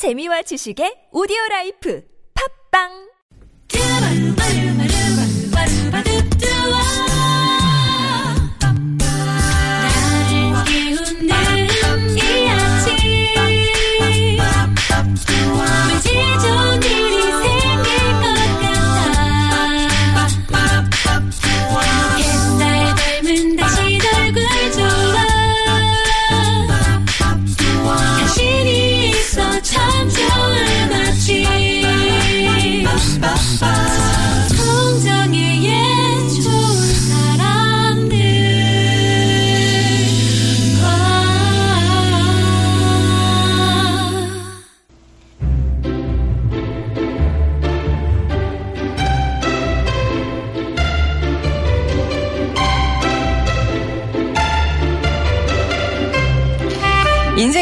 [0.00, 2.00] 재미와 지식의 오디오 라이프.
[2.32, 3.09] 팝빵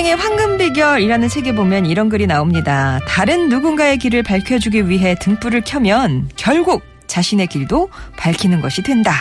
[0.09, 2.99] 인생의 황금 비결이라는 책에 보면 이런 글이 나옵니다.
[3.07, 9.13] 다른 누군가의 길을 밝혀주기 위해 등불을 켜면 결국 자신의 길도 밝히는 것이 된다.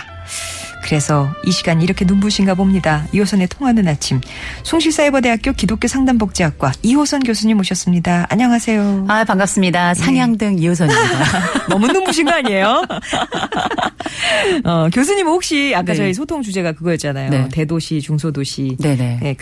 [0.84, 3.06] 그래서 이 시간 이렇게 눈부신가 봅니다.
[3.12, 4.22] 이호선의 통하는 아침.
[4.64, 8.26] 숭실사이버대학교 기독교 상담복지학과 이호선 교수님 모셨습니다.
[8.30, 9.06] 안녕하세요.
[9.10, 9.94] 아, 반갑습니다.
[9.94, 11.68] 상향등 이호선입니다.
[11.68, 12.84] 너무 눈부신 거 아니에요?
[14.64, 15.96] 어, 교수님 혹시 아까 네.
[15.96, 17.30] 저희 소통 주제가 그거였잖아요.
[17.30, 17.50] 네.
[17.52, 19.20] 대도시, 중소도시, 네네.
[19.24, 19.34] 예,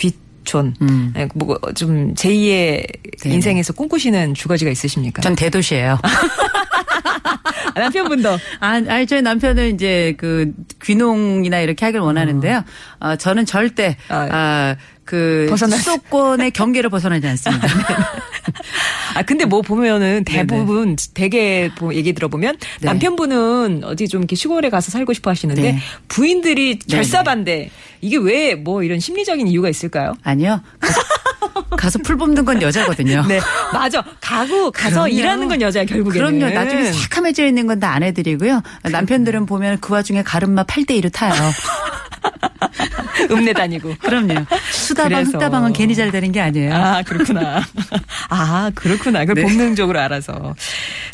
[0.46, 0.76] 귀촌.
[0.82, 1.14] 음.
[1.18, 2.88] 예, 뭐, 좀, 제2의
[3.22, 3.36] 네네.
[3.36, 5.22] 인생에서 꿈꾸시는 주거지가 있으십니까?
[5.22, 6.00] 전 대도시예요.
[7.74, 8.30] 아, 남편분도.
[8.62, 12.64] 아, 아니, 저희 남편은 이제 그 귀농이나 이렇게 하길 원하는데요.
[13.00, 17.68] 어, 저는 절대, 아, 아, 그 벗어날 수- 수도권의 경계를 벗어나지 않습니다.
[19.16, 22.86] 아, 근데 뭐 보면은 대부분, 대개 뭐 얘기 들어보면 네.
[22.88, 25.80] 남편분은 어디 좀 이렇게 시골에 가서 살고 싶어 하시는데 네.
[26.08, 27.70] 부인들이 결사반대.
[28.02, 30.16] 이게 왜 뭐 이런 심리적인 이유가 있을까요?
[30.24, 30.62] 아니요.
[31.72, 33.26] 가서, 풀 뽑는 건 여자거든요.
[33.28, 33.40] 네.
[33.74, 34.04] 맞아.
[34.22, 35.08] 가고 가서 그럼요.
[35.10, 36.40] 일하는 건 여자야, 결국에는.
[36.40, 36.54] 그럼요.
[36.54, 38.62] 나중에 새카매져 있는 건다 아내들이고요.
[38.92, 41.34] 남편들은 보면 그 와중에 가름마 8대 1로 타요.
[43.32, 43.96] 읍내 다니고.
[44.00, 44.46] 그럼요.
[44.72, 45.24] 수다방.
[45.26, 46.74] 흑다방은 괜히 잘 되는 게 아니에요.
[46.74, 47.62] 아, 그렇구나.
[48.30, 49.22] 아, 그렇구나.
[49.26, 49.42] 그걸 네.
[49.44, 50.56] 본능적으로 알아서.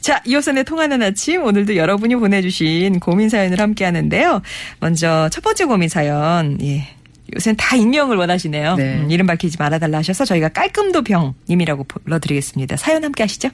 [0.01, 1.43] 자, 이호선의 통하는 아침.
[1.43, 4.41] 오늘도 여러분이 보내주신 고민 사연을 함께 하는데요.
[4.79, 6.57] 먼저 첫 번째 고민 사연.
[6.61, 6.87] 예.
[7.35, 8.75] 요새는 다 익명을 원하시네요.
[8.75, 8.95] 네.
[8.99, 12.77] 음, 이름 밝히지 말아달라 하셔서 저희가 깔끔도 병님이라고 불러드리겠습니다.
[12.77, 13.49] 사연 함께 하시죠.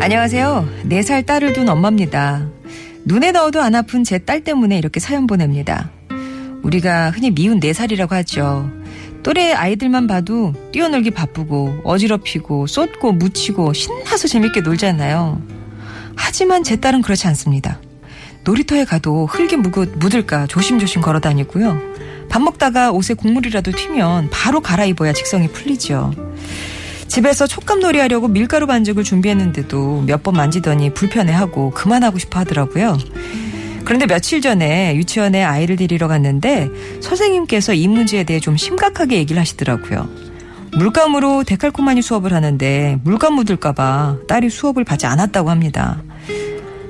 [0.00, 0.68] 안녕하세요.
[0.88, 2.46] 4살 딸을 둔 엄마입니다.
[3.04, 5.90] 눈에 넣어도 안 아픈 제 딸 때문에 이렇게 사연 보냅니다.
[6.62, 8.70] 우리가 흔히 미운 4살이라고 하죠.
[9.26, 15.42] 또래 아이들만 봐도 뛰어놀기 바쁘고 어지럽히고 쏟고 묻히고 신나서 재밌게 놀잖아요.
[16.14, 17.80] 하지만 제 딸은 그렇지 않습니다.
[18.44, 21.76] 놀이터에 가도 흙이 묻- 묻을까 조심조심 걸어 다니고요.
[22.28, 26.14] 밥 먹다가 옷에 국물이라도 튀면 바로 갈아입어야 직성이 풀리죠.
[27.08, 32.96] 집에서 촉감놀이 하려고 밀가루 반죽을 준비했는데도 몇 번 만지더니 불편해하고 그만하고 싶어 하더라고요.
[33.86, 36.68] 그런데 며칠 전에 유치원에 아이를 데리러 갔는데
[37.00, 40.08] 선생님께서 이 문제에 대해 좀 심각하게 얘기를 하시더라고요.
[40.76, 46.02] 물감으로 데칼코마니 수업을 하는데 물감 묻을까봐 딸이 수업을 받지 않았다고 합니다.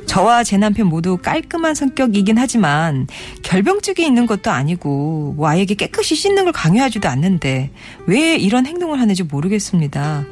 [0.07, 3.07] 저와 제 남편 모두 깔끔한 성격이긴 하지만
[3.43, 7.73] 결병증이 있는 것도 아니고 뭐 아이에게 깨끗이 씻는 걸 강요하지도 않는데
[8.07, 10.25] 왜 이런 행동을 하는지 모르겠습니다.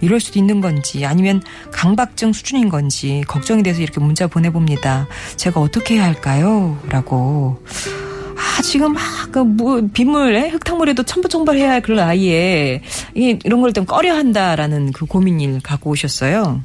[0.00, 1.42] 이럴 수도 있는 건지 아니면
[1.72, 5.06] 강박증 수준인 건지 걱정이 돼서 이렇게 문자 보내봅니다.
[5.36, 6.78] 제가 어떻게 해야 할까요?
[6.88, 7.62] 라고.
[8.36, 12.82] 아, 지금 막, 그, 뭐, 빗물에 흙탕물에도 첨부청발해야 할 그런 아이에,
[13.16, 16.60] 이 이런 걸 좀 꺼려 한다라는 그 고민을 갖고 오셨어요.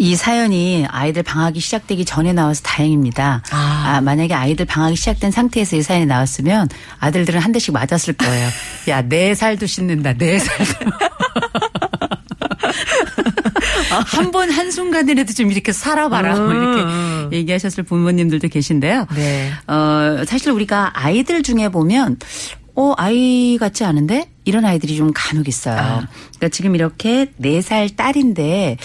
[0.00, 3.42] 이 사연이 아이들 방학이 시작되기 전에 나와서 다행입니다.
[3.50, 3.84] 아.
[3.96, 6.68] 아, 만약에 아이들 방학이 시작된 상태에서 이 사연이 나왔으면
[7.00, 8.48] 아들들은 한 대씩 맞았을 거예요.
[8.88, 10.72] 야, 네 살도 씻는다, 네 살도.
[13.90, 16.38] 한 번 한순간이라도 좀 이렇게 살아봐라.
[16.38, 19.06] 뭐 이렇게 얘기하셨을 부모님들도 계신데요.
[19.14, 19.50] 네.
[19.66, 22.18] 어, 사실 우리가 아이들 중에 보면
[22.74, 24.30] 어, 아이 같지 않은데?
[24.44, 25.76] 이런 아이들이 좀 간혹 있어요.
[26.36, 28.76] 그러니까 지금 이렇게 네살 딸인데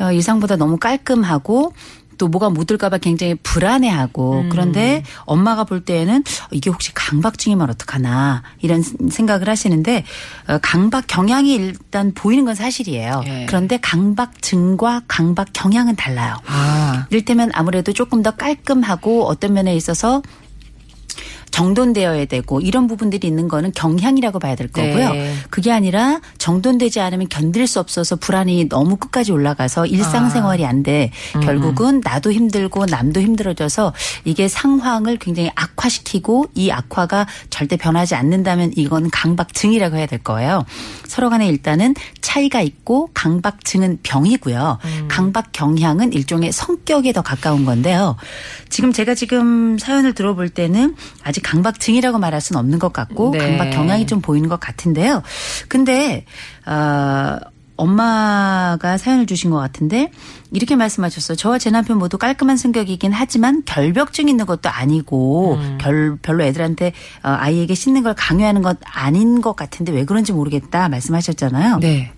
[0.00, 1.74] 어, 예상보다 너무 깔끔하고
[2.22, 6.22] 또 뭐가 묻을까봐 굉장히 불안해하고 그런데 엄마가 볼 때에는
[6.52, 8.80] 이게 혹시 강박증이면 어떡하나 이런
[9.10, 10.04] 생각을 하시는데
[10.46, 13.22] 어, 강박 경향이 일단 보이는 건 사실이에요.
[13.26, 13.46] 예.
[13.48, 16.36] 그런데 강박증과 강박 경향은 달라요.
[16.46, 17.08] 아.
[17.10, 20.22] 이를테면 아무래도 조금 더 깔끔하고 어떤 면에 있어서
[21.52, 25.12] 정돈되어야 되고 이런 부분들이 있는 거는 경향이라고 봐야 될 거고요.
[25.12, 25.34] 네.
[25.50, 31.10] 그게 아니라 정돈되지 않으면 견딜 수 없어서 불안이 너무 끝까지 올라가서 일상생활이 안 돼.
[31.42, 33.92] 결국은 나도 힘들고 남도 힘들어져서
[34.24, 40.64] 이게 상황을 굉장히 악화시키고 이 악화가 절대 변하지 않는다면 이건 강박증이라고 해야 될 거예요.
[41.06, 44.78] 서로 간에 일단은 차이가 있고 강박증은 병이고요.
[45.08, 48.16] 강박 경향은 일종의 성격에 더 가까운 건데요.
[48.70, 53.38] 지금 제가 지금 사연을 들어볼 때는 아직 강박증이라고 말할 수는 없는 것 같고 네.
[53.38, 55.22] 강박 경향이 좀 보이는 것 같은데요.
[55.68, 56.24] 근데
[56.66, 57.38] 어
[57.76, 60.10] 엄마가 사연을 주신 것 같은데
[60.52, 61.36] 이렇게 말씀하셨어요.
[61.36, 66.88] 저와 제 남편 모두 깔끔한 성격이긴 하지만 결벽증 있는 것도 아니고 별, 별로 애들한테
[67.22, 71.78] 어, 아이에게 씻는 걸 강요하는 것 아닌 것 같은데 왜 그런지 모르겠다 말씀하셨잖아요.
[71.78, 72.12] 네.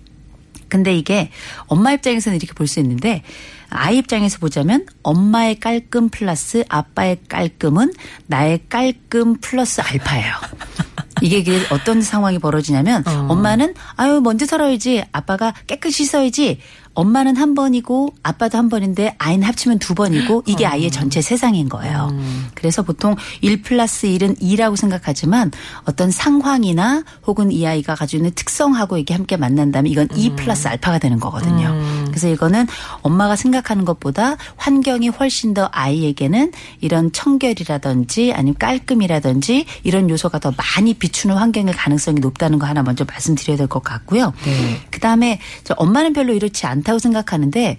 [0.75, 1.29] 근데 이게
[1.67, 3.21] 엄마 입장에서는 이렇게 볼 수 있는데
[3.69, 7.93] 아이 입장에서 보자면 엄마의 깔끔 플러스 아빠의 깔끔은
[8.27, 10.33] 나의 깔끔 플러스 알파예요.
[11.21, 15.03] 이게 어떤 상황이 벌어지냐면 엄마는 아유 먼저 털어야지.
[15.11, 16.59] 아빠가 깨끗이 씻어야지
[16.95, 22.09] 엄마는 한 번이고 아빠도 한 번인데 아이는 합치면 두 번이고 이게 아이의 전체 세상인 거예요.
[22.55, 25.51] 그래서 보통 1 플러스 1은 2라고 생각하지만
[25.83, 30.97] 어떤 상황이나 혹은 이 아이가 가지고 있는 특성하고 이게 함께 만난다면 이건 2 플러스 알파가
[30.99, 31.75] 되는 거거든요.
[32.07, 32.65] 그래서 이거는
[33.01, 40.93] 엄마가 생각하는 것보다 환경이 훨씬 더 아이에게는 이런 청결이라든지 아니면 깔끔이라든지 이런 요소가 더 많이
[40.93, 44.31] 비추는 환경의 가능성이 높다는 거 하나 먼저 말씀드려야 될 것 같고요.
[44.45, 44.79] 네.
[44.91, 47.77] 그다음에 저 엄마는 별로 이렇지 않다 고 생각하는데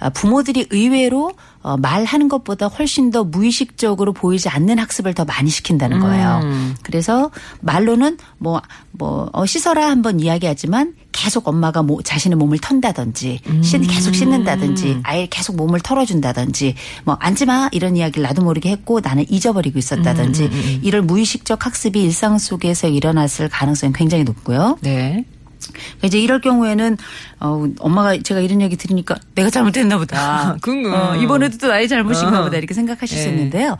[0.00, 1.32] 아, 부모들이 의외로
[1.62, 6.40] 어, 말하는 것보다 훨씬 더 무의식적으로 보이지 않는 학습을 더 많이 시킨다는 거예요.
[6.82, 8.62] 그래서 말로는 뭐,
[8.92, 15.26] 뭐, 어, 씻어라 한번 이야기하지만 계속 엄마가 뭐 자신의 몸을 턴다든지 씻, 계속 씻는다든지 아예
[15.28, 21.08] 계속 몸을 털어준다든지 뭐 앉지 마 이런 이야기를 나도 모르게 했고 나는 잊어버리고 있었다든지 이런
[21.08, 24.78] 무의식적 학습이 일상 속에서 일어났을 가능성이 굉장히 높고요.
[24.80, 25.24] 네.
[25.72, 26.96] 그러니까 이제 이럴 경우에는
[27.40, 30.56] 어, 엄마가 제가 이런 얘기 들으니까 내가 잘못했나 보다.
[30.60, 32.44] 그건 어, 이번에도 또 나의 잘못인가 어.
[32.44, 33.30] 보다 이렇게 생각하실 수 네.
[33.30, 33.76] 있는데요.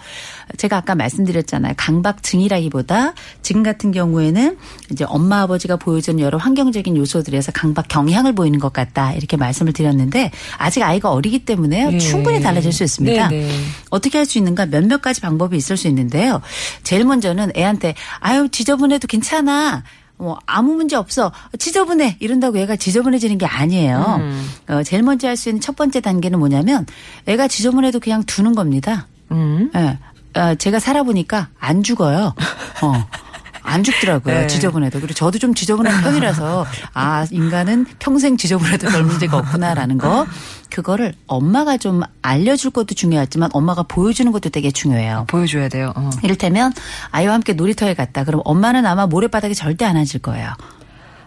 [0.57, 1.75] 제가 아까 말씀드렸잖아요.
[1.77, 4.57] 강박증이라기보다 지금 같은 경우에는
[4.93, 10.31] 이제 엄마 아버지가 보여준 여러 환경적인 요소들에서 강박 경향을 보이는 것 같다 이렇게 말씀을 드렸는데
[10.57, 11.91] 아직 아이가 어리기 때문에요.
[11.93, 11.99] 예.
[11.99, 13.29] 충분히 달라질 수 있습니다.
[13.29, 13.61] 네, 네.
[13.91, 16.43] 어떻게 할 수 있는가 몇몇 가지 방법이 있을 수 있는데요.
[16.83, 19.85] 제일 먼저는 애한테 아유 지저분해도 괜찮아.
[20.19, 24.17] 뭐 아무 문제 없어 지저분해 이런다고 애가 지저분해지는 게 아니에요.
[24.21, 24.49] 음.
[24.69, 26.85] 어, 제일 먼저 할 수 있는 첫 번째 단계는 뭐냐면
[27.27, 29.07] 애가 지저분해도 그냥 두는 겁니다.
[29.31, 29.71] 음.
[29.77, 29.99] 예.
[30.39, 32.35] 어, 제가 살아보니까 안 죽어요.
[32.83, 33.05] 어.
[33.69, 34.35] 안 죽더라고요.
[34.41, 34.47] 네.
[34.47, 35.01] 지저분해도.
[35.01, 40.27] 그리고 저도 좀 지저분한 편이라서 아, 인간은 평생 지저분해도 별 문제가 없구나라는 거.
[40.71, 45.25] 그거를 엄마가 좀 알려줄 것도 중요하지만 엄마가 보여주는 것도 되게 중요해요.
[45.29, 45.93] 보여줘야 돼요.
[45.97, 46.11] 어.
[46.23, 46.73] 이를테면
[47.11, 48.25] 아이와 함께 놀이터에 갔다.
[48.25, 50.53] 그럼 엄마는 아마 모래바닥에 절대 안 앉을 거예요.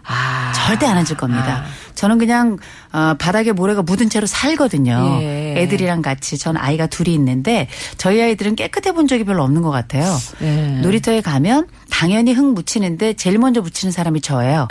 [0.04, 0.52] 아.
[0.54, 1.64] 절대 안 앉을 겁니다.
[1.94, 2.58] 저는 그냥
[2.92, 5.18] 어, 바닥에 모래가 묻은 채로 살거든요.
[5.20, 5.54] 예.
[5.58, 7.68] 애들이랑 같이 전 아이가 둘이 있는데
[7.98, 10.16] 저희 아이들은 깨끗해 본 적이 별로 없는 것 같아요.
[10.40, 10.80] 네.
[10.82, 11.66] 놀이터에 가면
[12.02, 14.66] 당연히 흙 묻히는데 제일 먼저 묻히는 사람이 저예요.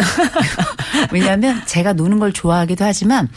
[1.14, 3.30] 왜냐하면 제가 노는 걸 좋아하기도 하지만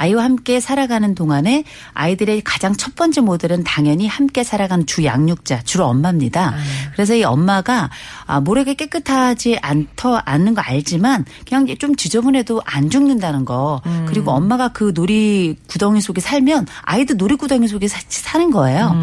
[0.00, 5.84] 아이와 함께 살아가는 동안에 아이들의 가장 첫 번째 모델은 당연히 함께 살아가는 주 양육자, 주로
[5.84, 6.54] 엄마입니다.
[6.94, 7.90] 그래서 이 엄마가
[8.24, 13.82] 아, 모래가 깨끗하지 않더 않는 거 알지만 그냥 좀 지저분해도 안 죽는다는 거.
[14.06, 18.98] 그리고 엄마가 그 놀이 구덩이 속에 살면 아이도 놀이 구덩이 속에 사, 사는 거예요.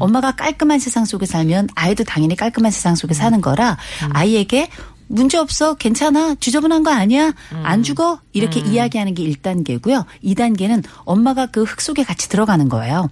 [0.00, 3.76] 엄마가 깔끔한 세상 속에 살면 아이도 당연히 깔끔한 세상 속에 사는 거라
[4.10, 4.68] 아이에게
[5.10, 5.74] 문제 없어.
[5.74, 6.36] 괜찮아.
[6.36, 7.32] 지저분한 거 아니야.
[7.64, 8.20] 안 죽어.
[8.32, 10.04] 이렇게 이야기하는 게 1단계고요.
[10.24, 13.08] 2단계는 엄마가 그 흙 속에 같이 들어가는 거예요.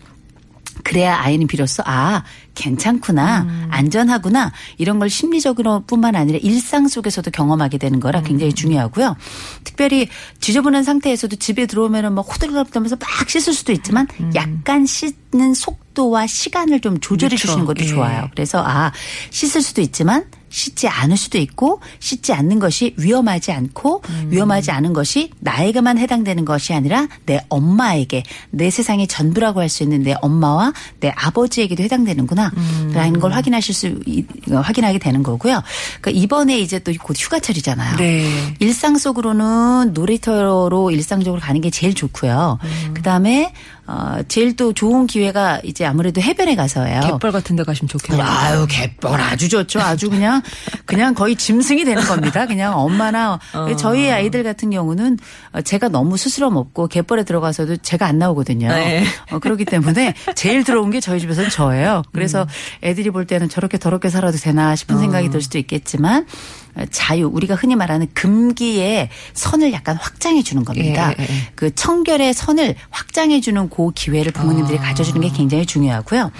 [0.84, 2.22] 그래야 아이는 비로소 아
[2.54, 9.16] 괜찮구나 안전하구나 이런 걸 심리적으로 뿐만 아니라 일상 속에서도 경험하게 되는 거라 굉장히 중요하고요.
[9.64, 10.08] 특별히
[10.40, 17.00] 지저분한 상태에서도 집에 들어오면은 막 호들갑하면서 막 씻을 수도 있지만 약간 씻는 속도와 시간을 좀
[17.00, 17.46] 조절해 그렇죠.
[17.48, 17.86] 주시는 것도 예.
[17.86, 18.28] 좋아요.
[18.32, 18.92] 그래서 아
[19.30, 25.30] 씻을 수도 있지만 씻지 않을 수도 있고 씻지 않는 것이 위험하지 않고 위험하지 않은 것이
[25.40, 31.12] 나에게만 해당되는 것이 아니라 내 엄마에게 내 세상의 전부라고 할 수 있는 내 엄마와 내
[31.14, 32.50] 아버지에게도 해당되는구나
[32.92, 35.62] 라는 걸 확인하실 수 이- 확인하게 되는 거고요.
[36.00, 37.96] 그러니까 이번에 이제 또 곧 휴가철이잖아요.
[37.96, 38.28] 네.
[38.60, 42.58] 일상 속으로는 놀이터로 일상적으로 가는 게 제일 좋고요.
[42.94, 43.52] 그 다음에
[43.88, 47.00] 어, 제일 또 좋은 기회가 이제 아무래도 해변에 가서예요.
[47.00, 48.23] 갯벌 같은 데 가시면 좋겠네요.
[48.23, 49.80] 아유, 갯벌 아주 좋죠.
[49.80, 50.42] 아주 그냥,
[50.85, 52.47] 그냥 거의 짐승이 되는 겁니다.
[52.47, 53.75] 그냥 엄마나, 어.
[53.76, 55.18] 저희 아이들 같은 경우는
[55.52, 58.68] 어, 제가 너무 스스럼 없고 갯벌에 들어가서도 제가 안 나오거든요.
[58.68, 59.04] 네.
[59.30, 62.02] 어, 그렇기 때문에 제일 들어온 게 저희 집에서는 저예요.
[62.12, 62.47] 그래서 음.
[62.83, 64.99] 애들이 볼 때는 저렇게 더럽게 살아도 되나 싶은 어.
[64.99, 71.12] 생각이 들 수도 있겠지만, 어, 자유, 우리가 흔히 말하는 금기의 선을 약간 확장해 주는 겁니다.
[71.18, 71.28] 예, 예, 예.
[71.54, 74.82] 그 청결의 선을 확장해 주는 그 기회를 부모님들이 아.
[74.82, 76.30] 가져주는 게 굉장히 중요하고요.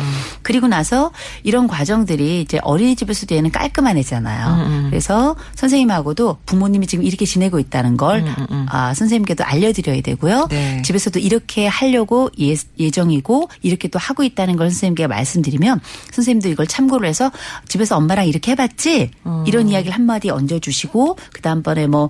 [0.43, 1.11] 그리고 나서
[1.43, 4.67] 이런 과정들이 이제 어린이집에서도 얘는 깔끔한 애잖아요.
[4.67, 8.25] 음, 그래서 선생님하고도 부모님이 지금 이렇게 지내고 있다는 걸
[8.69, 10.43] 아, 선생님께도 알려드려야 되고요.
[10.43, 10.83] 음, 네.
[10.83, 15.81] 집에서도 이렇게 하려고 예, 예정이고 이렇게 또 하고 있다는 걸 선생님께 말씀드리면
[16.13, 17.31] 선생님도 이걸 참고를 해서
[17.67, 19.45] 집에서 엄마랑 이렇게 해봤지 어.
[19.47, 22.09] 이런 이야기를 한 마디 얹어주시고 그 다음번에 뭐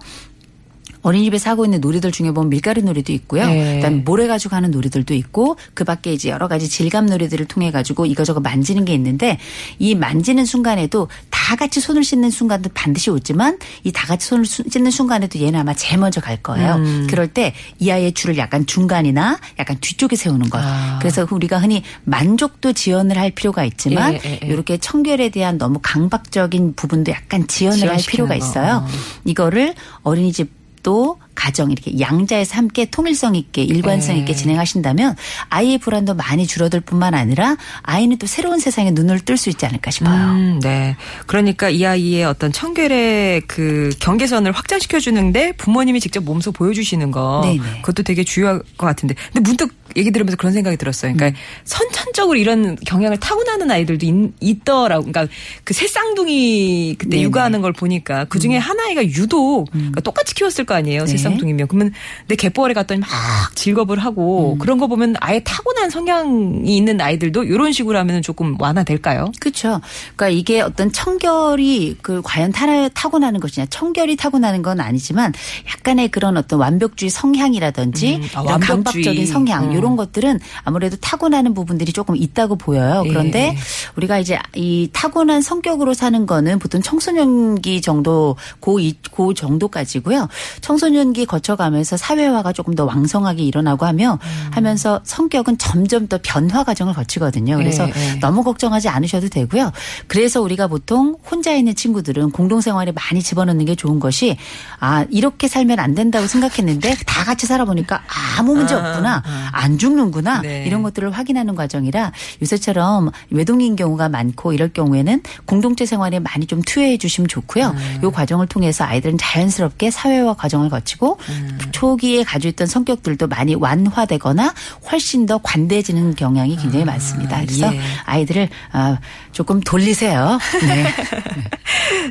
[1.02, 3.46] 어린이집에서 하고 있는 놀이들 중에 보면 밀가루 놀이도 있고요.
[3.46, 3.76] 네.
[3.76, 8.04] 그다음에 모래 가지고 하는 놀이들도 있고 그 밖에 이제 여러 가지 질감 놀이들을 통해 가지고
[8.06, 9.38] 이거저거 만지는 게 있는데
[9.78, 11.08] 이 만지는 순간에도
[11.48, 15.58] 다 같이 손을 씻는 순간도 반드시 오지만 이 다 같이 손을 수- 씻는 순간에도 얘는
[15.58, 16.74] 아마 제일 먼저 갈 거예요.
[16.74, 17.06] 음.
[17.08, 20.60] 그럴 때 이 아이의 줄을 약간 중간이나 약간 뒤쪽에 세우는 것.
[20.62, 20.98] 아.
[21.00, 24.46] 그래서 우리가 흔히 만족도 지연을 할 필요가 있지만 예, 예, 예.
[24.46, 28.34] 이렇게 청결에 대한 너무 강박적인 부분도 약간 지연을 할 필요가 거.
[28.36, 28.86] 있어요.
[29.24, 30.50] 이거를 어린이집
[30.82, 34.20] 도 가정 이렇게 양자에서 함께 통일성 있게 일관성 네.
[34.20, 35.16] 있게 진행하신다면
[35.48, 39.92] 아이의 불안도 많이 줄어들 뿐만 아니라 아이는 또 새로운 세상에 눈을 뜰 수 있지 않을까
[39.92, 40.14] 싶어요.
[40.14, 40.96] 음, 네.
[41.26, 47.82] 그러니까 이 아이의 어떤 청결의 그 경계선을 확장시켜 주는데 부모님이 직접 몸소 보여주시는 거 네네.
[47.82, 51.14] 그것도 되게 중요할 것 같은데 근데 문득 얘기 들으면서 그런 생각이 들었어요.
[51.14, 54.06] 그러니까 선천적으로 이런 경향을 타고나는 아이들도
[54.40, 55.32] 있, 더라고 그러니까
[55.64, 57.22] 그 새 쌍둥이 그때 네네.
[57.22, 61.06] 육아하는 걸 보니까 그 중에 한 아이가 유독 그러니까 똑같이 키웠을 거 아니에요.
[61.06, 61.18] 새 네.
[61.18, 61.92] 쌍둥이면 그러면
[62.26, 63.08] 내 갯벌에 갔더니 막
[63.54, 69.30] 즐겁을 하고 그런 거 보면 아예 타고난 성향이 있는 아이들도 이런 식으로 하면 조금 완화될까요?
[69.38, 69.80] 그렇죠.
[70.16, 75.32] 그러니까 이게 어떤 청결이 그 과연 타, 타고나는 것이냐, 청결이 타고나는 건 아니지만
[75.70, 78.58] 약간의 그런 어떤 완벽주의 성향이라든지 음, 아, 완벽주의.
[78.82, 79.72] 강박적인 성향 어.
[79.78, 83.02] 이런 것들은 아무래도 타고나는 부분들이 조금 있다고 보여요.
[83.06, 83.56] 그런데 예.
[83.96, 90.28] 우리가 이제 이 타고난 성격으로 사는 거는 보통 청소년기 정도 고, 이- 고 정도까지고요.
[90.60, 94.50] 청소년기 거쳐가면서 사회화가 조금 더 왕성하게 일어나고 하며 음.
[94.52, 97.56] 하면서 성격은 점점 더 변화 과정을 거치거든요.
[97.56, 98.18] 그래서 예, 예.
[98.20, 99.72] 너무 걱정하지 않으셔도 되고요.
[100.06, 104.36] 그래서 우리가 보통 혼자 있는 친구들은 공동생활에 많이 집어넣는 게 좋은 것이
[104.80, 108.02] 아 이렇게 살면 안 된다고 생각했는데 다 같이 살아보니까
[108.38, 109.22] 아무 문제 없구나
[109.68, 110.64] 안 죽는구나 네.
[110.66, 116.96] 이런 것들을 확인하는 과정이라 요새처럼 외동인 경우가 많고 이럴 경우에는 공동체 생활에 많이 좀 투여해
[116.96, 117.74] 주시면 좋고요.
[117.76, 118.00] 음.
[118.02, 121.58] 이 과정을 통해서 아이들은 자연스럽게 사회화 과정을 거치고 음.
[121.72, 124.54] 초기에 가지고 있던 성격들도 많이 완화되거나
[124.90, 127.40] 훨씬 더 관대해지는 경향이 굉장히 많습니다.
[127.40, 127.80] 그래서 예.
[128.06, 128.98] 아이들을 아,
[129.32, 130.38] 조금 돌리세요.
[130.66, 130.86] 네.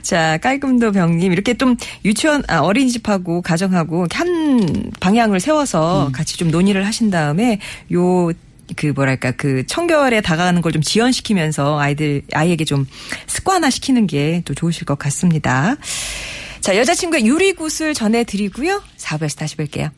[0.04, 6.86] 자, 깔끔도 병님 이렇게 좀 유치원 아, 어린이집하고 가정하고 한 방향을 세워서 같이 좀 논의를
[6.86, 7.47] 하신 다음에
[7.92, 12.86] 요그 뭐랄까 그 청결에 다가가는 걸 좀 지연시키면서 아이들 아이에게 좀
[13.27, 15.75] 습관화 시키는 게 또 좋으실 것 같습니다.
[16.62, 18.82] 자, 여자친구의 유리굿을 전해드리고요.
[18.98, 19.89] 4부에서 다시 뵐게요.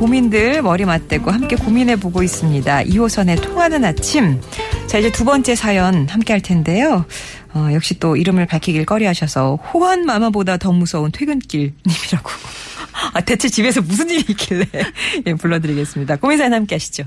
[0.00, 2.84] 고민들 머리 맞대고 함께 고민해 보고 있습니다.
[2.84, 4.40] 2호선의 통하는 아침.
[4.86, 7.04] 자, 이제 두 번째 사연 함께 할 텐데요.
[7.52, 12.30] 어, 역시 또 이름을 밝히길 꺼려 하셔서 호환 마마보다 더 무서운 퇴근길 님이라고.
[13.12, 14.64] 아, 대체 집에서 무슨 일이 있길래
[15.26, 16.16] 예, 불러드리겠습니다.
[16.16, 17.04] 고민 사연 함께 하시죠.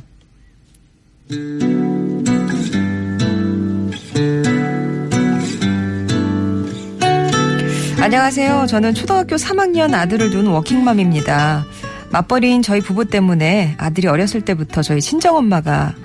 [7.99, 8.67] 안녕하세요.
[8.67, 11.65] 저는 초등학교 3학년 아들을 둔 워킹맘입니다.
[12.13, 15.95] 맞벌이인 저희 부부 때문에 아들이 어렸을 때부터 저희 친정엄마가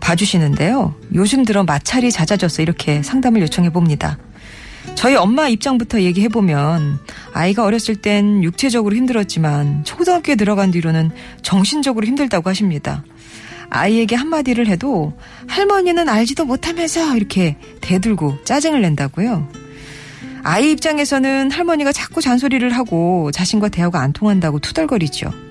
[0.00, 0.94] 봐주시는데요.
[1.14, 4.18] 요즘 들어 마찰이 잦아져서 이렇게 상담을 요청해 봅니다.
[4.96, 6.98] 저희 엄마 입장부터 얘기해 보면
[7.32, 11.10] 아이가 어렸을 땐 육체적으로 힘들었지만 초등학교에 들어간 뒤로는
[11.40, 13.02] 정신적으로 힘들다고 하십니다.
[13.70, 19.48] 아이에게 한마디를 해도 할머니는 알지도 못하면서 이렇게 대들고 짜증을 낸다고요.
[20.42, 25.45] 아이 입장에서는 할머니가 자꾸 잔소리를 하고 자신과 대화가 안 통한다고 투덜거리죠.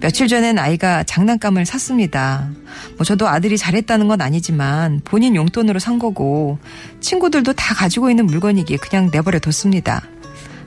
[0.00, 2.50] 며칠 전엔 아이가 장난감을 샀습니다.
[2.96, 6.58] 뭐 저도 아들이 잘했다는 건 아니지만 본인 용돈으로 산 거고
[7.00, 10.02] 친구들도 다 가지고 있는 물건이기에 그냥 내버려 뒀습니다.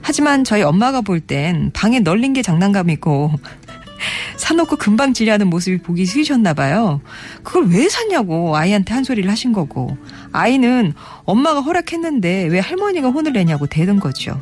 [0.01, 3.31] 하지만 저희 엄마가 볼 땐 방에 널린 게 장난감이고
[4.37, 7.01] 사놓고 금방 지려하는 모습이 보기 싫으셨나 봐요.
[7.43, 9.97] 그걸 왜 샀냐고 아이한테 한 소리를 하신 거고
[10.31, 10.93] 아이는
[11.25, 14.41] 엄마가 허락했는데 왜 할머니가 혼을 내냐고 대든 거죠.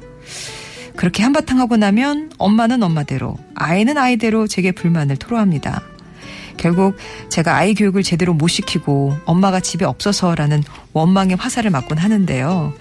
[0.98, 5.82] 그렇게 한바탕 하고 나면 엄마는 엄마대로 아이는 아이대로 제게 불만을 토로합니다.
[6.58, 6.98] 결국
[7.30, 10.64] 제가 아이 교육을 제대로 못 시키고 엄마가 집에 없어서라는
[10.94, 12.74] 원망의 화살을 맞곤 하는데요.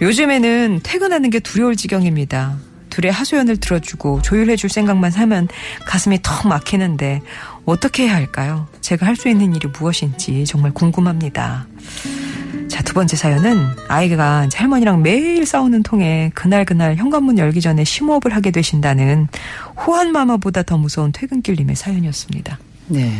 [0.00, 2.56] 요즘에는 퇴근하는 게 두려울 지경입니다.
[2.88, 5.46] 둘의 하소연을 들어주고 조율해줄 생각만 하면
[5.86, 7.20] 가슴이 턱 막히는데
[7.66, 8.66] 어떻게 해야 할까요?
[8.80, 11.66] 제가 할 수 있는 일이 무엇인지 정말 궁금합니다.
[12.80, 18.34] 자, 두 번째 사연은 아이가 이제 할머니랑 매일 싸우는 통에 그날그날 현관문 열기 전에 심호흡을
[18.34, 19.28] 하게 되신다는
[19.86, 22.58] 호환마마보다 더 무서운 퇴근길님의 사연이었습니다.
[22.86, 23.12] 네.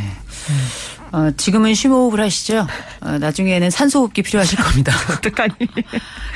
[1.13, 2.67] 어, 지금은 심호흡을 하시죠.
[3.03, 4.95] 어, 나중에는 산소호흡기 필요하실 겁니다.
[5.13, 5.53] 어떡하니?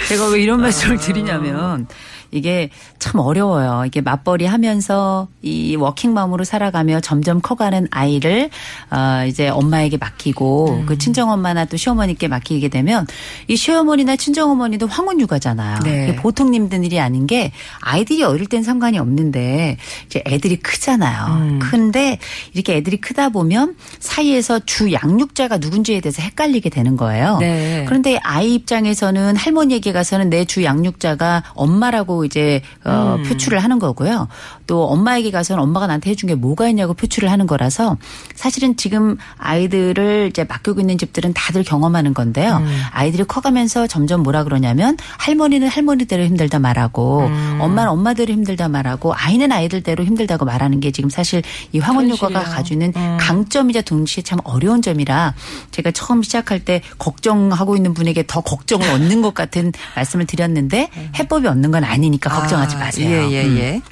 [0.08, 1.86] 제가 왜 이런 말씀을 드리냐면
[2.34, 3.84] 이게 참 어려워요.
[3.86, 8.50] 이게 맞벌이 하면서 이 워킹맘으로 살아가며 점점 커가는 아이를
[8.90, 10.86] 어 이제 엄마에게 맡기고 음.
[10.86, 13.06] 그 친정엄마나 또 시어머니께 맡기게 되면
[13.48, 15.80] 이 시어머니나 친정어머니도 황혼 육아잖아요.
[15.84, 16.16] 네.
[16.16, 19.76] 보통 힘든 일이 아닌 게 아이들이 어릴 땐 상관이 없는데
[20.06, 21.26] 이제 애들이 크잖아요.
[21.34, 21.58] 음.
[21.60, 22.18] 큰데
[22.52, 27.38] 이렇게 애들이 크다 보면 사이에서 주 양육자가 누군지에 대해서 헷갈리게 되는 거예요.
[27.38, 27.84] 네.
[27.86, 34.28] 그런데 아이 입장에서는 할머니에게 가서는 내 주 양육자가 엄마라고 이제 어, 표출을 하는 거고요.
[34.66, 37.96] 또 엄마에게 가서는 엄마가 나한테 해준 게 뭐가 있냐고 표출을 하는 거라서
[38.34, 42.62] 사실은 지금 아이들을 이제 맡기고 있는 집들은 다들 경험하는 건데요.
[42.90, 47.30] 아이들이 커가면서 점점 뭐라 그러냐면 할머니는 할머니대로 힘들다 말하고
[47.60, 51.42] 엄마는 엄마대로 힘들다 말하고 아이는 아이들대로 힘들다고 말하는 게 지금 사실
[51.72, 52.42] 이 황혼 현실이에요.
[52.42, 55.34] 가지는 강점이자 동시에 참 어려운 점이라
[55.70, 61.46] 제가 처음 시작할 때 걱정하고 있는 분에게 더 걱정을 얻는 것 같은 말씀을 드렸는데 해법이
[61.46, 63.10] 없는 건 아니니까 걱정하지 아, 마세요.
[63.10, 63.56] 예, 예, 음.
[63.58, 63.82] 예.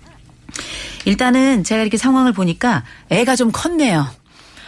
[1.04, 4.06] 일단은 제가 이렇게 상황을 보니까 애가 좀 컸네요.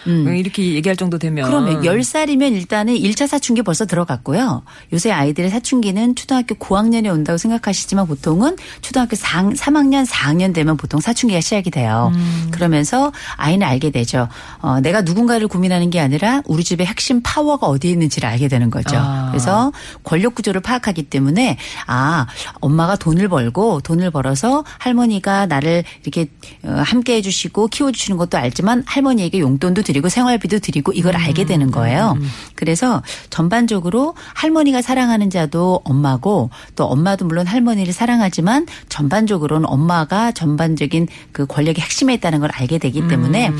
[0.06, 0.34] 음.
[0.36, 1.46] 이렇게 얘기할 정도 되면.
[1.46, 4.62] 그러면 10살이면 일단은 1차 사춘기 벌써 들어갔고요.
[4.92, 11.40] 요새 아이들의 사춘기는 초등학교 고학년에 온다고 생각하시지만 보통은 초등학교 4, 3학년, 4학년 되면 보통 사춘기가
[11.40, 12.12] 시작이 돼요.
[12.14, 12.48] 음.
[12.50, 14.28] 그러면서 아이는 알게 되죠.
[14.60, 18.96] 어, 내가 누군가를 고민하는 게 아니라 우리 집의 핵심 파워가 어디에 있는지를 알게 되는 거죠.
[18.96, 19.28] 아.
[19.30, 21.56] 그래서 권력 구조를 파악하기 때문에
[21.86, 22.26] 아,
[22.60, 26.28] 엄마가 돈을 벌고 돈을 벌어서 할머니가 나를 이렇게
[26.62, 31.16] 어, 함께 해 주시고 키워 주시는 것도 알지만 할머니에게 용돈도 드리 고 생활비도 드리고 이걸
[31.16, 32.16] 알게 되는 거예요.
[32.54, 41.46] 그래서 전반적으로 할머니가 사랑하는 자도 엄마고 또 엄마도 물론 할머니를 사랑하지만 전반적으로는 엄마가 전반적인 그
[41.46, 43.50] 권력의 핵심에 있다는 걸 알게 되기 때문에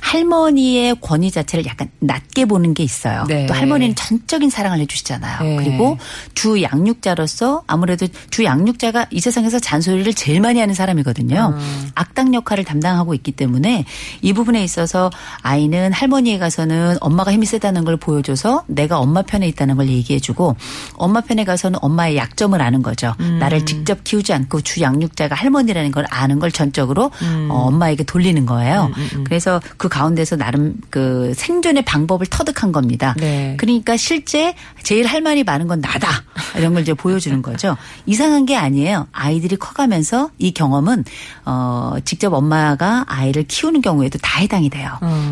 [0.00, 3.24] 할머니의 권위 자체를 약간 낮게 보는 게 있어요.
[3.28, 3.46] 네.
[3.46, 5.42] 또 할머니는 전적인 사랑을 해주시잖아요.
[5.42, 5.56] 네.
[5.56, 5.98] 그리고
[6.34, 11.56] 주 양육자로서 아무래도 주 양육자가 이 세상에서 잔소리를 제일 많이 하는 사람이거든요.
[11.94, 13.84] 악당 역할을 담당하고 있기 때문에
[14.22, 15.10] 이 부분에 있어서
[15.42, 20.56] 아이는 할머니에 가서는 엄마가 힘이 세다는 걸 보여줘서 내가 엄마 편에 있다는 걸 얘기해주고
[20.94, 23.14] 엄마 편에 가서는 엄마의 약점을 아는 거죠.
[23.40, 27.10] 나를 직접 키우지 않고 주 양육자가 할머니라는 걸 아는 걸 전적으로
[27.50, 28.90] 어, 엄마에게 돌리는 거예요.
[29.24, 33.14] 그래서 그 가운데서 나름 그 생존의 방법을 터득한 겁니다.
[33.18, 33.56] 네.
[33.58, 36.08] 그러니까 실제 제일 할 말이 많은 건 나다.
[36.56, 37.76] 이런 걸 이제 보여주는 거죠.
[38.06, 39.06] 이상한 게 아니에요.
[39.12, 41.04] 아이들이 커가면서 이 경험은
[41.44, 44.90] 어 직접 엄마가 아이를 키우는 경우에도 다 해당이 돼요.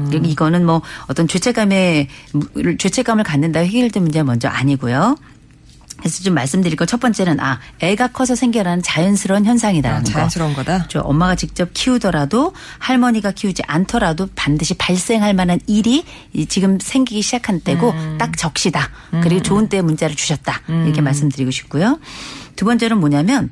[0.09, 2.09] 그리고 이거는 뭐 어떤 죄책감에
[2.79, 5.17] 죄책감을 갖는다 해결된 문제가 먼저 아니고요.
[5.99, 10.11] 그래서 좀 말씀드릴 건 첫 번째는 아 애가 커서 생겨나는 자연스러운 현상이다라는 아, 거.
[10.11, 10.87] 자연스러운 거다.
[10.89, 17.61] 저 엄마가 직접 키우더라도 할머니가 키우지 않더라도 반드시 발생할 만한 일이 이 지금 생기기 시작한
[17.61, 18.17] 때고 음.
[18.19, 18.91] 딱 적시다.
[19.23, 20.61] 그리고 좋은 때에 문자를 주셨다.
[20.85, 21.05] 이렇게 음.
[21.05, 22.01] 말씀드리고 싶고요.
[22.57, 23.51] 두 번째는 뭐냐면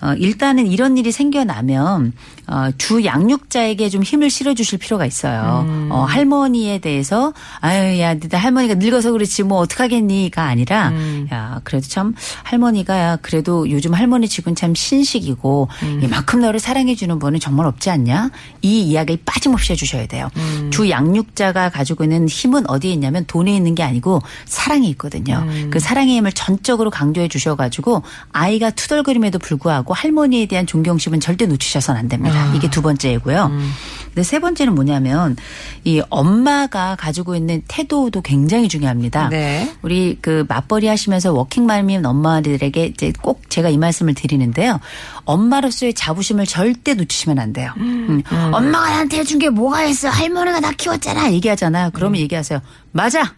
[0.00, 2.12] 어, 일단은 이런 일이 생겨나면
[2.46, 5.64] 어, 주 양육자에게 좀 힘을 실어주실 필요가 있어요.
[5.66, 5.88] 음.
[5.90, 11.28] 어, 할머니에 대해서 아유 야, 네 할머니가 늙어서 그렇지 뭐 어떡하겠니가 아니라 음.
[11.32, 16.00] 야 그래도 참 할머니가 야, 그래도 요즘 할머니 지금 참 신식이고 음.
[16.02, 18.30] 이만큼 너를 사랑해 주는 분은 정말 없지 않냐?
[18.62, 20.28] 이 이야기를 빠짐없이 해주셔야 돼요.
[20.36, 20.70] 음.
[20.70, 25.44] 주 양육자가 가지고 있는 힘은 어디에 있냐면 돈에 있는 게 아니고 사랑에 있거든요.
[25.46, 25.70] 음.
[25.70, 28.02] 그 사랑의 힘을 전적으로 강조해 주셔가지고
[28.32, 32.50] 아이가 투덜거림에도 불구하고 할머니에 대한 존경심은 절대 놓치셔서는 안 됩니다.
[32.50, 32.54] 아.
[32.54, 33.46] 이게 두 번째이고요.
[33.46, 33.72] 음.
[34.06, 35.36] 근데 세 번째는 뭐냐면
[35.82, 39.28] 이 엄마가 가지고 있는 태도도 굉장히 중요합니다.
[39.28, 39.74] 네.
[39.82, 44.78] 우리 그 맞벌이 하시면서 워킹맘인 엄마들에게 이제 꼭 제가 이 말씀을 드리는데요.
[45.24, 47.72] 엄마로서의 자부심을 절대 놓치시면 안 돼요.
[47.78, 48.22] 음.
[48.30, 50.08] 엄마가 나한테 해준 게 뭐가 있어?
[50.08, 51.32] 할머니가 나 키웠잖아.
[51.32, 51.90] 얘기하잖아요.
[51.92, 52.60] 그러면 얘기하세요.
[52.92, 53.34] 맞아.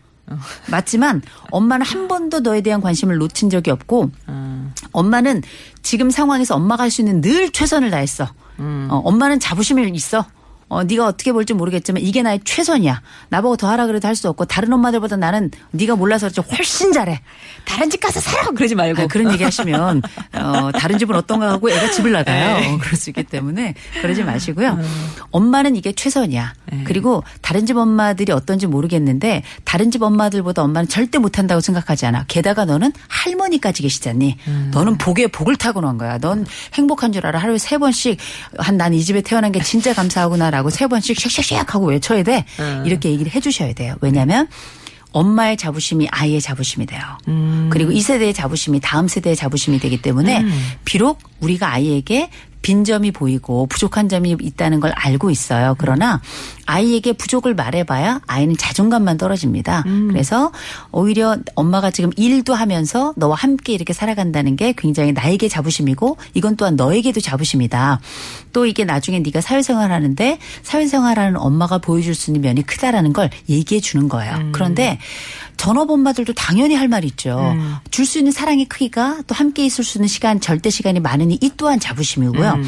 [0.70, 4.10] 맞지만 엄마는 한 번도 너에 대한 관심을 놓친 적이 없고
[4.92, 5.42] 엄마는
[5.82, 8.28] 지금 상황에서 엄마가 할 수 있는 늘 최선을 다했어.
[8.90, 10.24] 어, 엄마는 자부심이 있어.
[10.68, 13.00] 어, 네가 어떻게 볼지 모르겠지만 이게 나의 최선이야.
[13.28, 17.20] 나보고 더 하라 그래도 할 수 없고 다른 엄마들보다 나는 네가 몰라서 그렇지 훨씬 잘해.
[17.66, 18.46] 다른 집 가서 살아.
[18.50, 19.02] 그러지 말고.
[19.02, 20.02] 아, 그런 얘기 하시면
[20.34, 22.56] 어, 다른 집은 어떤가 하고 애가 집을 나가요.
[22.58, 22.72] 네.
[22.74, 24.78] 어, 그럴 수 있기 때문에 그러지 마시고요.
[25.30, 26.54] 엄마는 이게 최선이야.
[26.84, 32.24] 그리고 다른 집 엄마들이 어떤지 모르겠는데 다른 집 엄마들보다 엄마는 절대 못한다고 생각하지 않아.
[32.26, 34.38] 게다가 너는 할머니까지 계시잖니.
[34.72, 36.18] 너는 복에 복을 타고난 거야.
[36.18, 37.38] 넌 행복한 줄 알아.
[37.38, 38.18] 하루에 세 번씩
[38.58, 42.44] 한 난 이 집에 태어난 게 진짜 감사하구나 라고 세 번씩 샥샥샥 하고 외쳐야 돼.
[42.86, 43.94] 이렇게 얘기를 해 주셔야 돼요.
[44.00, 44.48] 왜냐하면
[45.12, 47.02] 엄마의 자부심이 아이의 자부심이 돼요.
[47.68, 50.42] 그리고 이 세대의 자부심이 다음 세대의 자부심이 되기 때문에
[50.86, 52.30] 비록 우리가 아이에게
[52.62, 55.74] 빈점이 보이고 부족한 점이 있다는 걸 알고 있어요.
[55.78, 56.20] 그러나
[56.66, 59.84] 아이에게 부족을 말해봐야 아이는 자존감만 떨어집니다.
[60.08, 60.50] 그래서
[60.90, 66.74] 오히려 엄마가 지금 일도 하면서 너와 함께 이렇게 살아간다는 게 굉장히 나에게 자부심이고 이건 또한
[66.76, 68.00] 너에게도 자부심이다.
[68.52, 73.30] 또 이게 나중에 네가 사회생활 하는데 사회생활 하는 엄마가 보여줄 수 있는 면이 크다라는 걸
[73.48, 74.34] 얘기해 주는 거예요.
[74.52, 74.98] 그런데
[75.56, 77.54] 전업 엄마들도 당연히 할 말이 있죠.
[77.90, 81.80] 줄수 있는 사랑의 크기가 또 함께 있을 수 있는 시간, 절대 시간이 많으니 이 또한
[81.80, 82.58] 자부심이고요.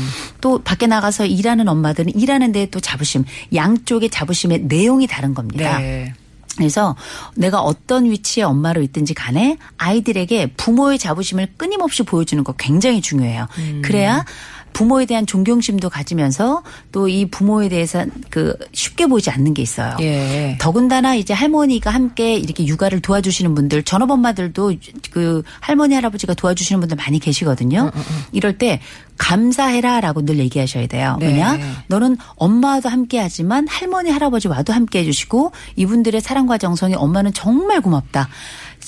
[0.41, 3.25] 또 밖에 나가서 일하는 엄마들은 일하는 데에 또 자부심,
[3.55, 5.79] 양쪽의 자부심의 내용이 다른 겁니다.
[5.79, 6.13] 네.
[6.57, 6.97] 그래서
[7.37, 13.47] 내가 어떤 위치의 엄마로 있든지 간에 아이들에게 부모의 자부심을 끊임없이 보여주는 거 굉장히 중요해요.
[13.83, 14.25] 그래야
[14.73, 19.97] 부모에 대한 존경심도 가지면서 또 이 부모에 대해서 그 쉽게 보이지 않는 게 있어요.
[20.01, 20.57] 예.
[20.61, 24.75] 더군다나 이제 할머니가 함께 이렇게 육아를 도와주시는 분들 전업 엄마들도
[25.11, 27.91] 그 할머니 할아버지가 도와주시는 분들 많이 계시거든요.
[28.33, 28.81] 이럴 때
[29.17, 31.17] 감사해라라고 늘 얘기하셔야 돼요.
[31.21, 31.29] 네.
[31.29, 31.59] 왜냐?
[31.89, 38.29] 너는 엄마와도 함께 하지만 할머니 할아버지 와도 함께 해주시고 이분들의 사랑과 정성이 엄마는 정말 고맙다.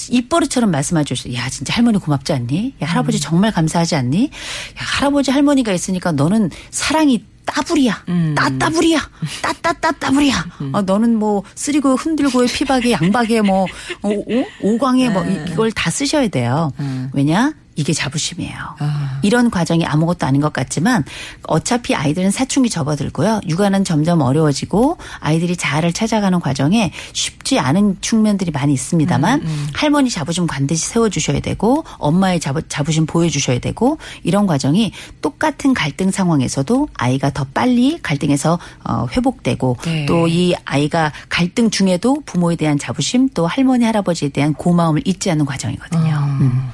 [0.09, 1.35] 입버릇처럼 말씀해 주셨어요.
[1.35, 2.75] 야, 진짜 할머니 고맙지 않니?
[2.83, 3.21] 야, 할아버지 음.
[3.21, 4.25] 정말 감사하지 않니?
[4.25, 4.29] 야,
[4.77, 8.05] 할아버지 할머니가 있으니까 너는 사랑이 따블이야.
[8.09, 8.35] 음.
[8.37, 9.01] 따따블이야.
[9.43, 10.47] 따따따따블이야.
[10.73, 13.65] 어, 너는 뭐 쓰리고 흔들고의 피박에 양박에 뭐
[14.03, 15.45] 어, 오, 오광에 뭐 네.
[15.49, 16.73] 이- 이걸 다 쓰셔야 돼요.
[16.79, 17.11] 음.
[17.13, 17.53] 왜냐?
[17.81, 18.57] 이게 자부심이에요.
[18.79, 19.19] 아.
[19.23, 21.03] 이런 과정이 아무것도 아닌 것 같지만
[21.45, 23.41] 어차피 아이들은 사춘기 접어들고요.
[23.49, 30.47] 육아는 점점 어려워지고 아이들이 자아를 찾아가는 과정에 쉽지 않은 측면들이 많이 있습니다만 음, 할머니 자부심
[30.47, 37.47] 반드시 세워주셔야 되고 엄마의 자부, 자부심 보여주셔야 되고 이런 과정이 똑같은 갈등 상황에서도 아이가 더
[37.55, 40.05] 빨리 갈등에서 어, 회복되고 네.
[40.05, 46.17] 또이 아이가 갈등 중에도 부모에 대한 자부심 또 할머니 할아버지에 대한 고마움을 잊지 않는 과정이거든요.
[46.41, 46.71] 음.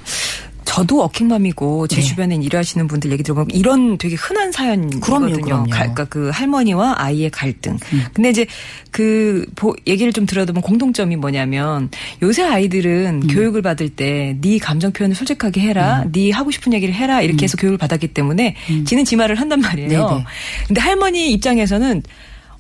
[0.67, 2.03] 저도 워킹맘이고 제 네.
[2.03, 5.01] 주변에 일하시는 분들 얘기 들어보면 이런 되게 흔한 사연이거든요.
[5.01, 5.65] 그럼요.
[5.65, 5.71] 음.
[5.71, 7.79] 가- 그러니까 그 할머니와 아이의 갈등.
[8.13, 8.47] 근데 이제
[8.91, 11.89] 그 보- 얘기를 좀 들어보면 공통점이 뭐냐면
[12.21, 13.27] 요새 아이들은 음.
[13.29, 17.57] 교육을 받을 때 네 감정 표현을 솔직하게 해라, 네 하고 싶은 얘기를 해라 이렇게 해서
[17.57, 19.89] 교육을 받았기 때문에 지는 지 말을 한단 말이에요.
[19.89, 20.09] 음.
[20.11, 20.25] 네네.
[20.67, 22.03] 근데 할머니 입장에서는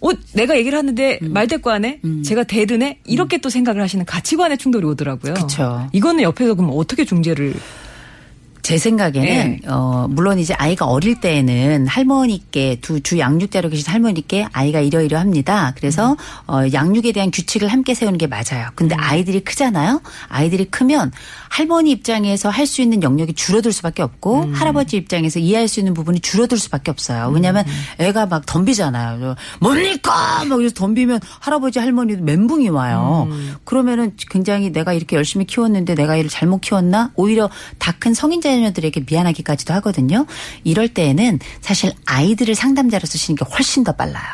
[0.00, 1.32] 어, 내가 얘기를 하는데 음.
[1.32, 2.00] 말대꾸하네?
[2.24, 2.98] 제가 대드네?
[3.06, 5.34] 이렇게 또 생각을 하시는 가치관의 충돌이 오더라고요.
[5.34, 5.88] 그쵸.
[5.92, 7.54] 이거는 옆에서 그럼 어떻게 중재를
[8.66, 9.60] 제 생각에는 네.
[9.68, 15.72] 어 물론 이제 아이가 어릴 때에는 할머니께 두 주 양육자로 계신 할머니께 아이가 이러이러 합니다.
[15.76, 16.16] 그래서
[16.48, 18.70] 어 양육에 대한 규칙을 함께 세우는 게 맞아요.
[18.74, 20.00] 근데 아이들이 크잖아요.
[20.28, 21.12] 아이들이 크면
[21.48, 26.18] 할머니 입장에서 할 수 있는 영역이 줄어들 수밖에 없고 할아버지 입장에서 이해할 수 있는 부분이
[26.18, 27.30] 줄어들 수밖에 없어요.
[27.32, 27.64] 왜냐하면
[27.98, 29.20] 애가 막 덤비잖아요.
[29.20, 30.44] 저, 뭡니까?
[30.48, 33.28] 막 이래서 덤비면 할아버지 할머니도 멘붕이 와요.
[33.64, 37.12] 그러면은 굉장히 내가 이렇게 열심히 키웠는데 내가 얘를 잘못 키웠나?
[37.14, 37.48] 오히려
[37.78, 40.26] 다 큰 성인 자 녀들에게 미안하기까지도 하거든요.
[40.64, 44.24] 이럴 때에는 사실 아이들을 상담자로 쓰시는 게 훨씬 더 빨라요.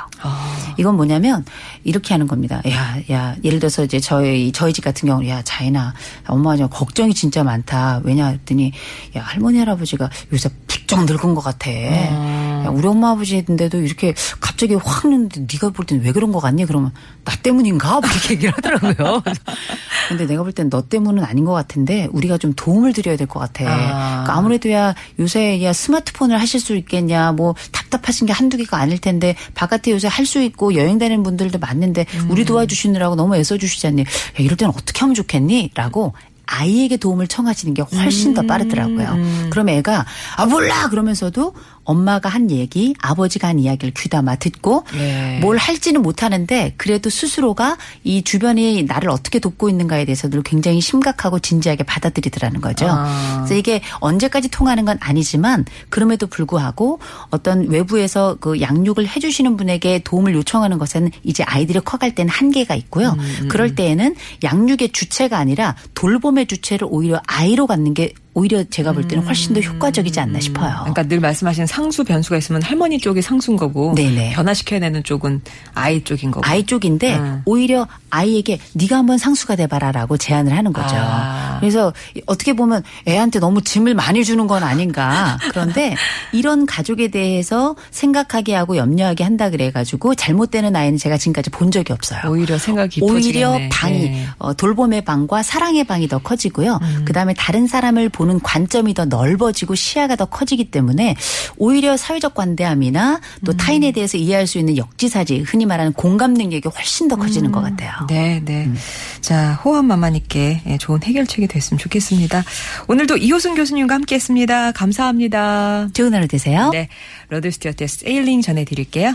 [0.78, 1.44] 이건 뭐냐면
[1.85, 2.62] 이렇게 하는 겁니다.
[2.68, 5.94] 야, 야, 예를 들어서 이제 저희 저희 집 같은 경우는 야, 자인아,
[6.28, 8.00] 엄마가 좀 걱정이 진짜 많다.
[8.04, 8.72] 왜냐 했더니
[9.16, 11.70] 야, 할머니 할아버지가 요새 부쩍 늙은 것 같아.
[11.72, 16.64] 야, 우리 엄마 아버지인데도 이렇게 갑자기 확 늙는데 네가 볼 때는 왜 그런 것 같니?
[16.66, 16.92] 그러면
[17.24, 18.00] 나 때문인가?
[18.00, 19.22] 뭐 이렇게 얘기를 하더라고요.
[20.08, 23.40] 근데 내가 볼 땐 너 때문은 아닌 것 같은데 우리가 좀 도움을 드려야 될 것
[23.40, 23.64] 같아.
[23.68, 24.12] 아.
[24.12, 28.98] 그러니까 아무래도 야 요새 야 스마트폰을 하실 수 있겠냐 뭐 답답하신 게 한두 개가 아닐
[28.98, 33.87] 텐데 바깥에 요새 할 수 있고 여행 다니는 분들도 많는데 우리 도와주시느라고 너무 애써 주시지
[33.88, 34.03] 않니?
[34.03, 34.07] 야,
[34.38, 35.72] 이럴 때는 어떻게 하면 좋겠니?
[35.75, 36.14] 라고
[36.46, 39.16] 아이에게 도움을 청하시는 게 훨씬 더 빠르더라고요.
[39.51, 40.05] 그럼 애가
[40.37, 45.38] 아 몰라 그러면서도 엄마가 한 얘기, 아버지가 한 이야기를 귀담아 듣고 네.
[45.40, 51.85] 뭘 할지는 못하는데 그래도 스스로가 이 주변이 나를 어떻게 돕고 있는가에 대해서도 굉장히 심각하고 진지하게
[51.85, 52.87] 받아들이더라는 거죠.
[52.88, 53.38] 아.
[53.38, 60.35] 그래서 이게 언제까지 통하는 건 아니지만 그럼에도 불구하고 어떤 외부에서 그 양육을 해주시는 분에게 도움을
[60.35, 63.16] 요청하는 것에는 이제 아이들이 커갈 때는 한계가 있고요.
[63.18, 69.07] 음, 그럴 때에는 양육의 주체가 아니라 돌봄의 주체를 오히려 아이로 갖는 게 오히려 제가 볼
[69.07, 70.75] 때는 훨씬 더 효과적이지 않나 싶어요.
[70.81, 74.33] 그러니까 늘 말씀하시는 상수 변수가 있으면 할머니 쪽이 상수인 거고 네네.
[74.33, 75.42] 변화시켜야 되는 쪽은
[75.75, 76.47] 아이 쪽인 거고.
[76.47, 77.42] 아이 쪽인데 음.
[77.45, 80.95] 오히려 아이에게 네가 한번 상수가 돼봐라라고 제안을 하는 거죠.
[80.97, 81.59] 아.
[81.61, 81.92] 그래서
[82.27, 85.38] 어떻게 보면 애한테 너무 짐을 많이 주는 건 아닌가.
[85.53, 85.95] 그런데
[86.33, 92.21] 이런 가족에 대해서 생각하게 하고 염려하게 한다 그래가지고 잘못되는 아이는 제가 지금까지 본 적이 없어요.
[92.29, 93.68] 오히려 생각이 오히려 깊어지겠네.
[93.68, 94.25] 방이 네.
[94.25, 94.31] 음.
[94.38, 96.81] 어, 돌봄의 방과 사랑의 방이 더 커지고요.
[97.05, 101.16] 그다음에 다른 사람을 보는 관점이 더 넓어지고 시야가 더 커지기 때문에
[101.56, 103.44] 오히려 사회적 관대함이나 음.
[103.44, 107.62] 또 타인에 대해서 이해할 수 있는 역지사지 흔히 말하는 공감 능력이 훨씬 더 커지는 것
[107.62, 107.90] 같아요.
[108.08, 108.64] 네, 네.
[108.66, 108.76] 음.
[109.20, 112.44] 자, 호환 마마님께 예, 좋은 해결책이 됐으면 좋겠습니다.
[112.87, 114.72] 오늘도 이호선 교수님과 함께 했습니다.
[114.72, 115.88] 감사합니다.
[115.92, 116.70] 좋은 하루 되세요.
[116.70, 116.88] 네.
[117.29, 119.14] Rod Stewart의 Sailing 전해드릴게요.